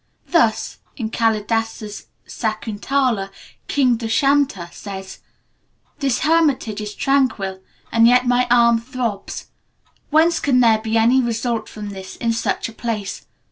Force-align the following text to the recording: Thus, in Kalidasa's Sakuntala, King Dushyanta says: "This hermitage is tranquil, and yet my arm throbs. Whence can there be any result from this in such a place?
Thus, 0.29 0.79
in 0.97 1.11
Kalidasa's 1.11 2.07
Sakuntala, 2.27 3.29
King 3.67 3.97
Dushyanta 3.99 4.73
says: 4.73 5.19
"This 5.99 6.21
hermitage 6.21 6.81
is 6.81 6.95
tranquil, 6.95 7.61
and 7.91 8.07
yet 8.07 8.25
my 8.25 8.47
arm 8.49 8.79
throbs. 8.81 9.49
Whence 10.09 10.39
can 10.39 10.59
there 10.59 10.79
be 10.79 10.97
any 10.97 11.21
result 11.21 11.69
from 11.69 11.89
this 11.89 12.15
in 12.15 12.33
such 12.33 12.67
a 12.67 12.73
place? 12.73 13.27